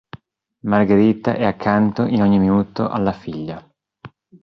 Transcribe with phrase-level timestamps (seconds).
[0.63, 3.63] Margherita è accanto in ogni minuto alla figlia.